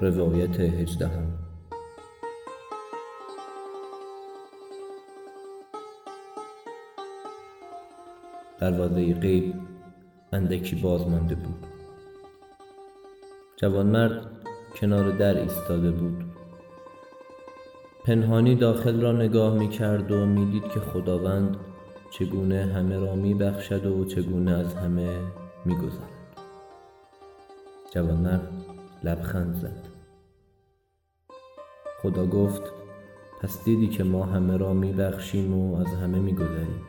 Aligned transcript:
روایت 0.00 0.60
هجدهم. 0.60 1.26
دروازه 8.60 9.14
غیب 9.14 9.54
اندکی 10.32 10.76
باز 10.76 11.08
مانده 11.08 11.34
بود. 11.34 11.66
جوانمرد 13.56 14.26
کنار 14.74 15.10
در 15.10 15.40
ایستاده 15.40 15.90
بود. 15.90 16.24
پنهانی 18.04 18.54
داخل 18.54 19.00
را 19.00 19.12
نگاه 19.12 19.54
می 19.54 19.68
کرد 19.68 20.12
و 20.12 20.26
می 20.26 20.50
دید 20.50 20.68
که 20.68 20.80
خداوند 20.80 21.56
چگونه 22.10 22.64
همه 22.74 22.98
را 22.98 23.14
می 23.14 23.34
بخشد 23.34 23.86
و 23.86 24.04
چگونه 24.04 24.50
از 24.50 24.74
همه 24.74 25.20
می 25.64 25.74
گذرد 25.74 26.18
جوانمرد 27.94 28.77
لبخند 29.04 29.54
زد. 29.54 29.88
خدا 32.02 32.26
گفت 32.26 32.62
پس 33.40 33.64
دیدی 33.64 33.88
که 33.88 34.04
ما 34.04 34.24
همه 34.24 34.56
را 34.56 34.72
می 34.72 34.92
بخشیم 34.92 35.54
و 35.54 35.76
از 35.80 35.86
همه 35.86 36.18
می 36.18 36.32
گذریم 36.34 36.82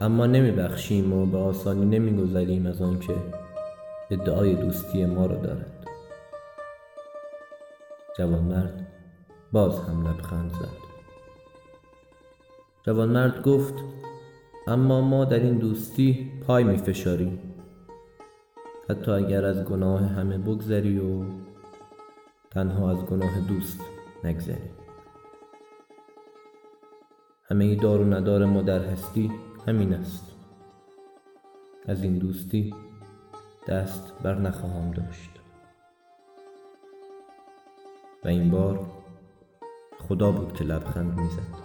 اما 0.00 0.26
نمی 0.26 0.50
بخشیم 0.50 1.12
و 1.12 1.26
به 1.26 1.38
آسانی 1.38 1.84
نمی 1.84 2.22
گذریم 2.22 2.66
از 2.66 2.82
آنکه 2.82 3.14
ادعای 4.10 4.54
دوستی 4.54 5.06
ما 5.06 5.26
را 5.26 5.36
دارد. 5.36 5.86
جوانمرد 8.18 8.86
باز 9.52 9.80
هم 9.80 10.08
لبخند 10.08 10.50
زد. 10.50 10.82
جوانمرد 12.86 13.42
گفت 13.42 13.74
اما 14.66 15.00
ما 15.00 15.24
در 15.24 15.38
این 15.38 15.58
دوستی 15.58 16.32
پای 16.46 16.64
می 16.64 16.76
فشاریم 16.76 17.51
حتی 18.90 19.10
اگر 19.10 19.44
از 19.44 19.64
گناه 19.64 20.00
همه 20.00 20.38
بگذری 20.38 20.98
و 20.98 21.24
تنها 22.50 22.90
از 22.90 23.04
گناه 23.04 23.40
دوست 23.40 23.80
نگذری. 24.24 24.70
همه 27.44 27.64
ای 27.64 27.76
دار 27.76 28.00
و 28.00 28.04
ندار 28.04 28.44
ما 28.44 28.62
در 28.62 28.84
هستی 28.84 29.32
همین 29.66 29.94
است. 29.94 30.32
از 31.86 32.02
این 32.02 32.18
دوستی 32.18 32.74
دست 33.68 34.14
بر 34.22 34.38
نخواهم 34.38 34.90
داشت. 34.90 35.30
و 38.24 38.28
این 38.28 38.50
بار 38.50 38.86
خدا 40.08 40.32
بود 40.32 40.52
که 40.52 40.64
لبخند 40.64 41.20
می‌زد. 41.20 41.62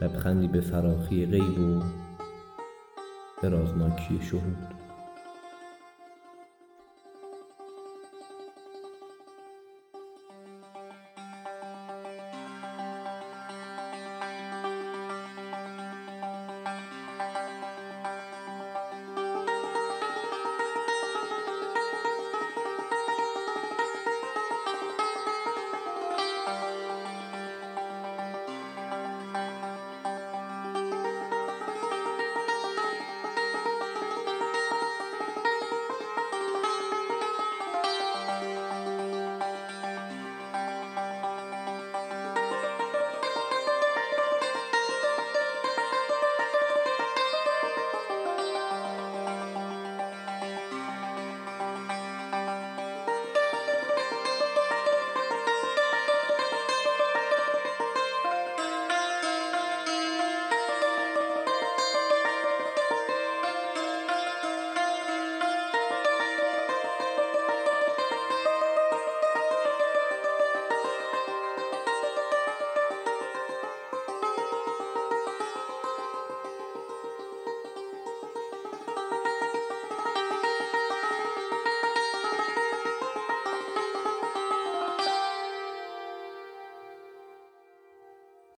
لبخندی 0.00 0.48
به 0.48 0.60
فراخی 0.60 1.26
غیب 1.26 1.58
و 1.58 1.82
به 3.42 3.48
رازناکی 3.48 4.20
شهود. 4.22 4.83